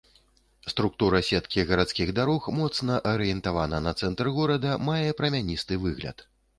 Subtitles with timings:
[0.71, 6.31] Структура сеткі гарадскіх дарог моцна арыентавана на цэнтр горада, мае прамяністы выгляд.